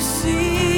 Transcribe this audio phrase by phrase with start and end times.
[0.00, 0.77] see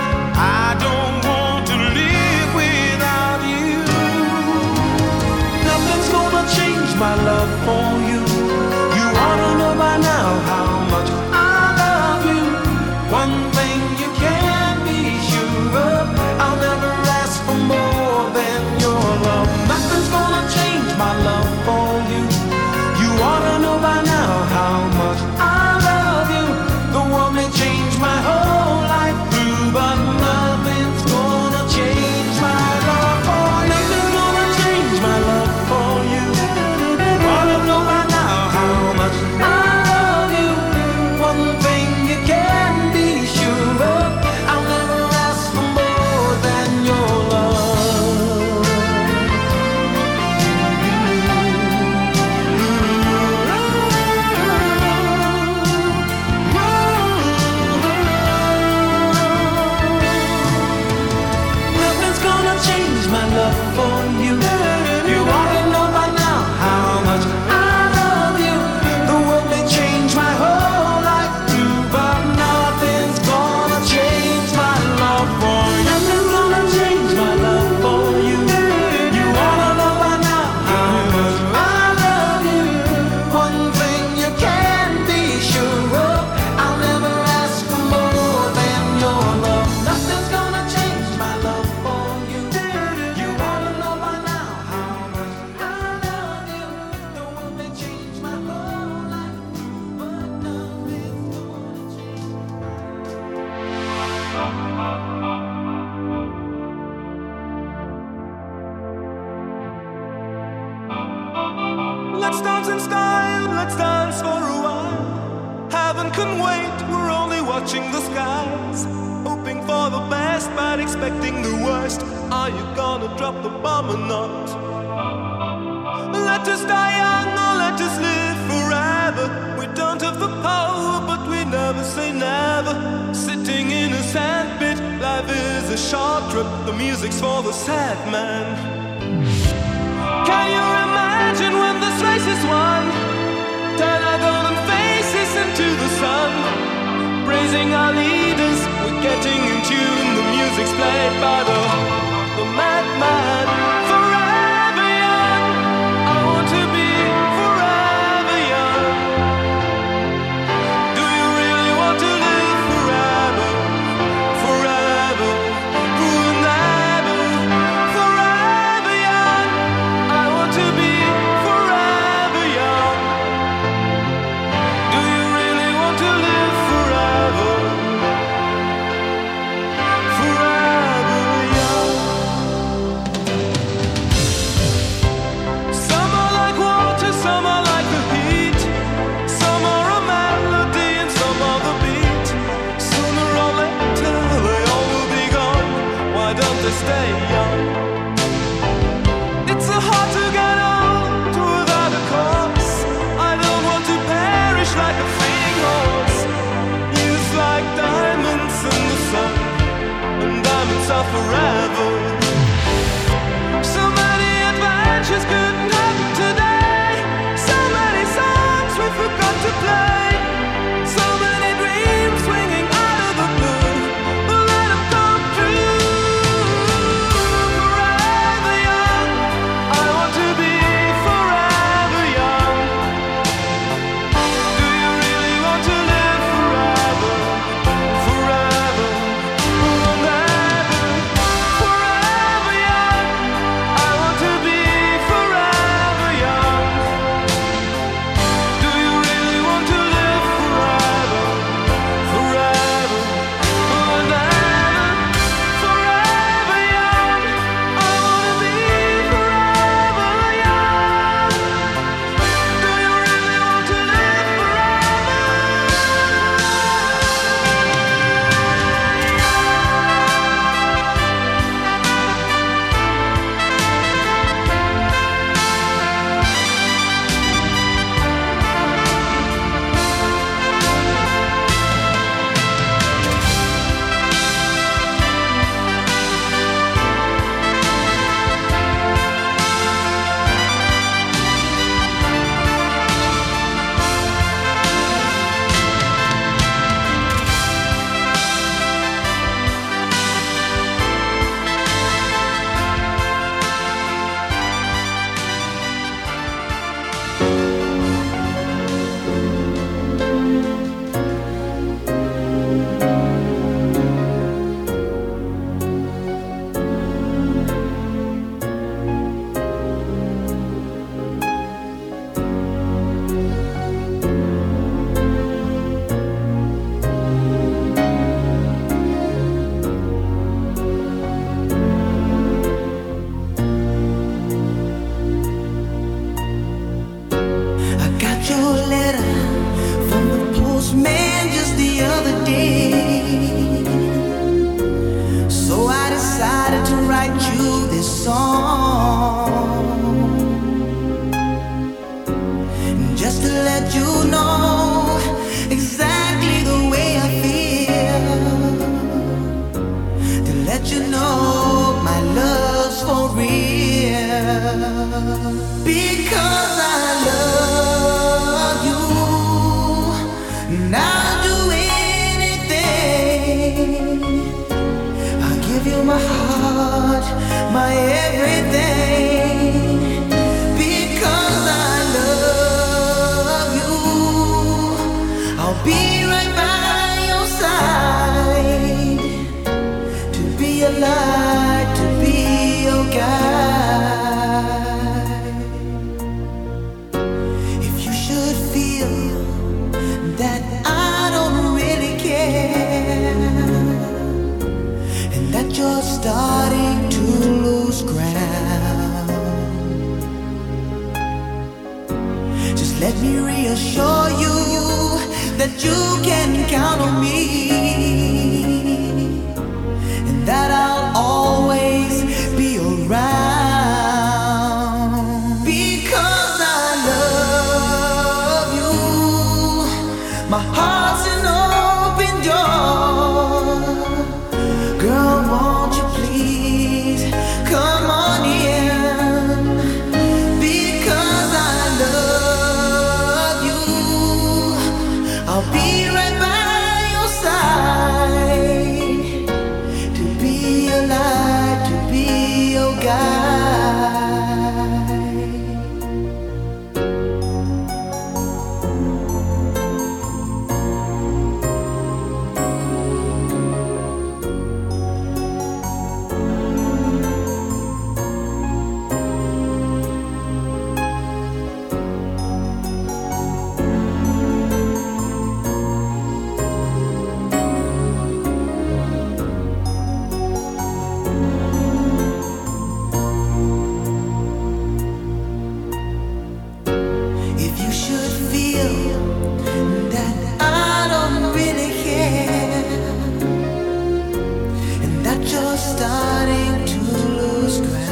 [495.77, 496.79] starting to
[497.17, 497.90] lose ground.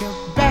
[0.00, 0.47] your best.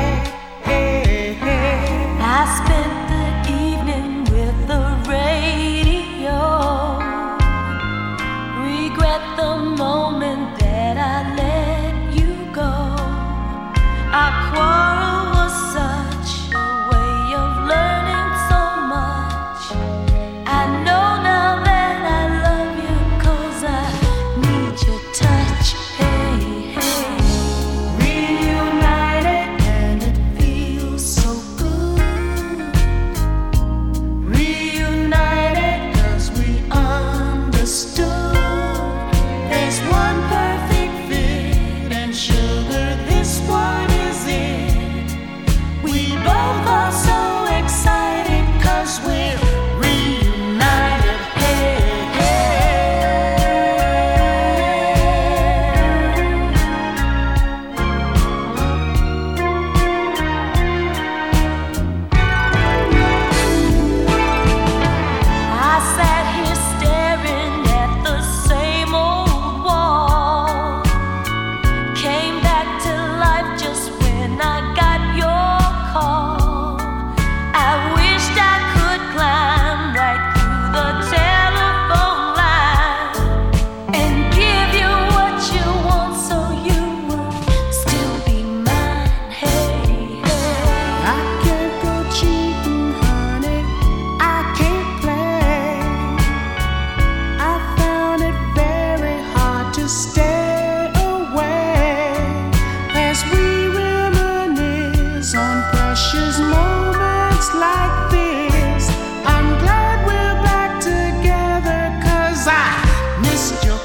[113.37, 113.76] question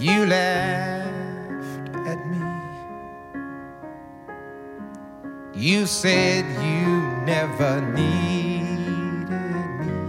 [0.00, 2.40] You laughed at me.
[5.52, 6.86] You said you
[7.26, 9.28] never needed
[9.84, 10.00] me.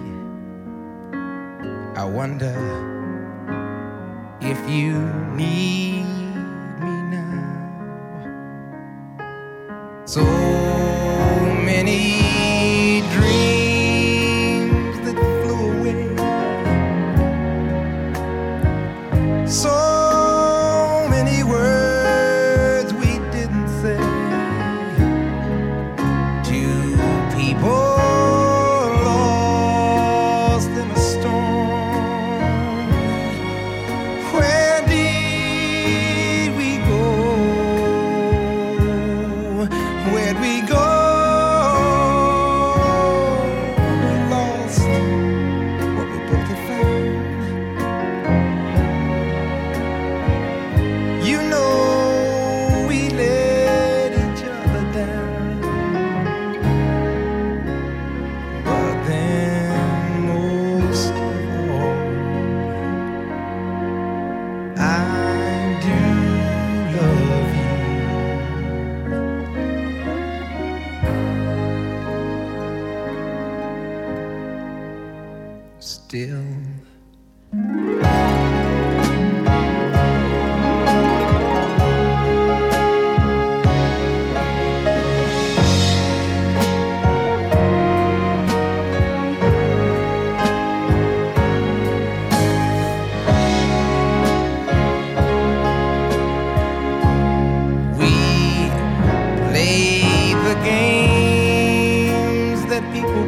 [1.97, 2.55] I wonder
[4.39, 4.97] if you
[5.35, 6.05] need
[6.79, 7.59] me now.
[10.05, 10.40] So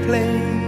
[0.02, 0.63] place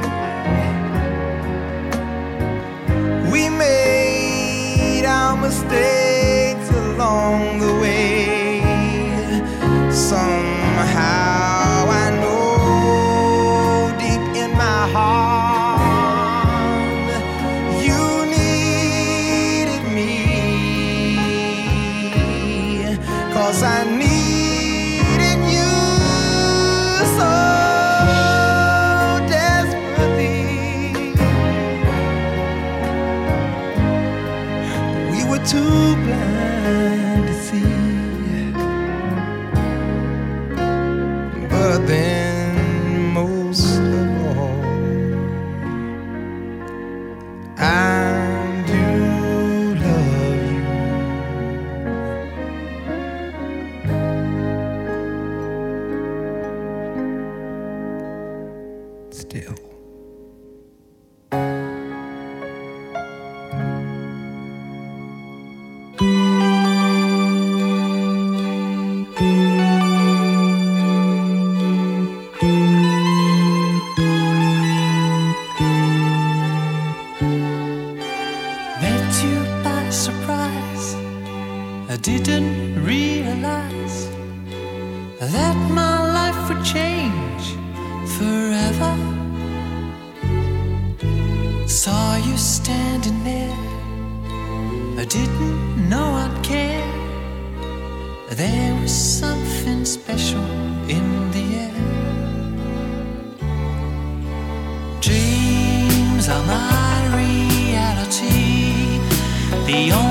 [109.66, 110.05] The only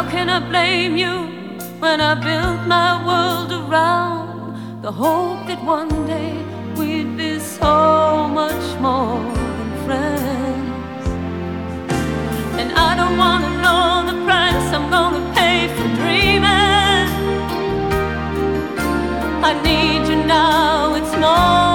[0.00, 1.14] How can I blame you
[1.78, 6.32] when I built my world around the hope that one day
[6.74, 9.20] we'd be so much more
[9.58, 11.06] than friends?
[12.60, 17.08] And I don't wanna know the price I'm gonna pay for dreaming.
[19.48, 21.69] I need you now, it's more.